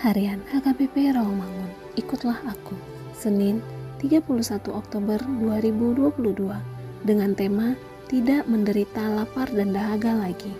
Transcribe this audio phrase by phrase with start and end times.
[0.00, 1.68] Harian HKBP Rawamangun.
[1.92, 2.72] Ikutlah aku.
[3.12, 3.60] Senin,
[4.00, 6.56] 31 Oktober 2022
[7.04, 7.76] dengan tema
[8.08, 10.56] Tidak menderita lapar dan dahaga lagi.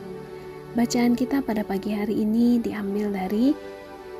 [0.76, 3.56] Bacaan kita pada pagi hari ini diambil dari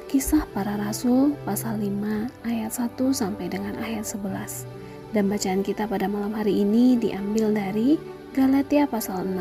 [0.08, 4.64] Kisah Para Rasul pasal 5 ayat 1 sampai dengan ayat 11.
[5.12, 8.00] Dan bacaan kita pada malam hari ini diambil dari
[8.32, 9.36] Galatia pasal 6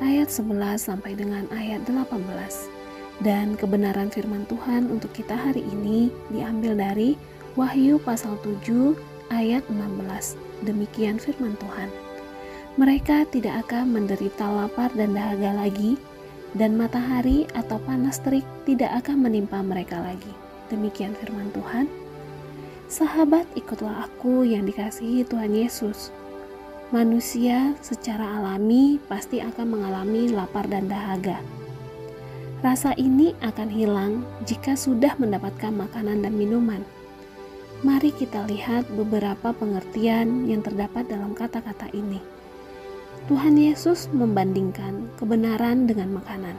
[0.00, 2.79] ayat 11 sampai dengan ayat 18.
[3.20, 7.20] Dan kebenaran firman Tuhan untuk kita hari ini diambil dari
[7.52, 8.96] Wahyu pasal 7
[9.28, 10.40] ayat 16.
[10.64, 11.92] Demikian firman Tuhan.
[12.80, 16.00] Mereka tidak akan menderita lapar dan dahaga lagi,
[16.56, 20.32] dan matahari atau panas terik tidak akan menimpa mereka lagi.
[20.72, 21.90] Demikian firman Tuhan.
[22.90, 26.08] Sahabat, ikutlah aku yang dikasihi Tuhan Yesus.
[26.90, 31.38] Manusia secara alami pasti akan mengalami lapar dan dahaga.
[32.60, 34.12] Rasa ini akan hilang
[34.44, 36.84] jika sudah mendapatkan makanan dan minuman.
[37.80, 42.20] Mari kita lihat beberapa pengertian yang terdapat dalam kata-kata ini.
[43.32, 46.52] Tuhan Yesus membandingkan kebenaran dengan makanan.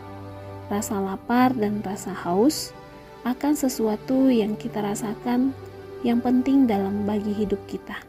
[0.73, 2.73] Rasa lapar dan rasa haus
[3.21, 5.53] akan sesuatu yang kita rasakan
[6.01, 8.01] yang penting dalam bagi hidup kita.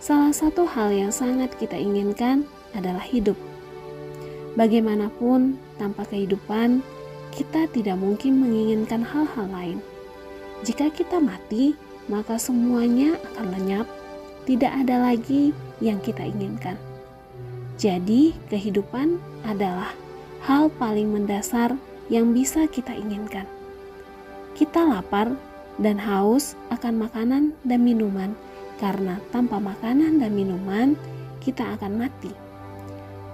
[0.00, 3.36] Salah satu hal yang sangat kita inginkan adalah hidup.
[4.54, 6.78] Bagaimanapun, tanpa kehidupan,
[7.34, 9.78] kita tidak mungkin menginginkan hal-hal lain.
[10.62, 11.74] Jika kita mati,
[12.06, 13.86] maka semuanya akan lenyap,
[14.46, 15.50] tidak ada lagi
[15.82, 16.78] yang kita inginkan.
[17.74, 19.90] Jadi, kehidupan adalah
[20.46, 21.74] hal paling mendasar
[22.06, 23.50] yang bisa kita inginkan.
[24.54, 25.34] Kita lapar
[25.82, 28.38] dan haus akan makanan dan minuman,
[28.78, 30.94] karena tanpa makanan dan minuman
[31.42, 32.43] kita akan mati.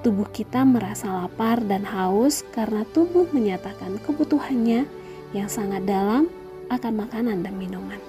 [0.01, 4.89] Tubuh kita merasa lapar dan haus karena tubuh menyatakan kebutuhannya
[5.37, 6.25] yang sangat dalam
[6.73, 8.01] akan makanan dan minuman.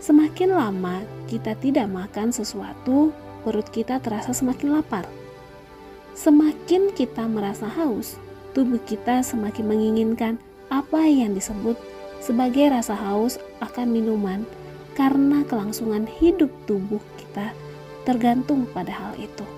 [0.00, 3.12] Semakin lama kita tidak makan sesuatu,
[3.44, 5.04] perut kita terasa semakin lapar.
[6.16, 8.16] Semakin kita merasa haus,
[8.56, 10.34] tubuh kita semakin menginginkan
[10.72, 11.76] apa yang disebut
[12.24, 14.48] sebagai rasa haus akan minuman
[14.96, 17.52] karena kelangsungan hidup tubuh kita
[18.08, 19.57] tergantung pada hal itu.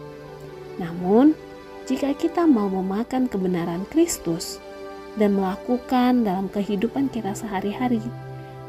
[0.79, 1.35] Namun,
[1.91, 4.63] jika kita mau memakan kebenaran Kristus
[5.19, 8.05] dan melakukan dalam kehidupan kita sehari-hari,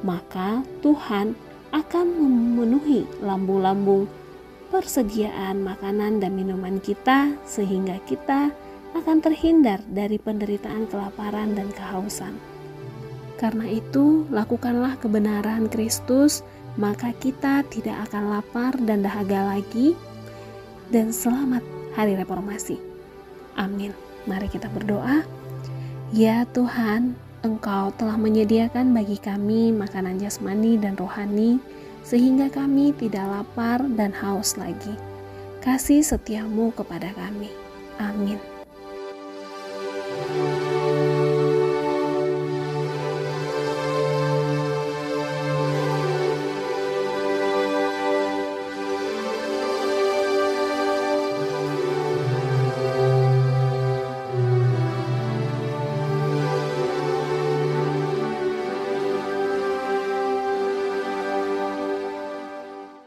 [0.02, 1.38] maka Tuhan
[1.70, 4.10] akan memenuhi lambung-lambung
[4.74, 8.50] persediaan makanan dan minuman kita sehingga kita
[8.98, 12.36] akan terhindar dari penderitaan kelaparan dan kehausan.
[13.40, 16.46] Karena itu, lakukanlah kebenaran Kristus,
[16.78, 19.98] maka kita tidak akan lapar dan dahaga lagi,
[20.94, 22.78] dan selamat Hari Reformasi.
[23.60, 23.92] Amin.
[24.30, 25.26] Mari kita berdoa.
[26.12, 31.58] Ya Tuhan, Engkau telah menyediakan bagi kami makanan jasmani dan rohani
[32.06, 34.94] sehingga kami tidak lapar dan haus lagi.
[35.62, 37.50] Kasih setiamu kepada kami.
[38.02, 38.51] Amin.